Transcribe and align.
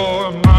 for 0.00 0.49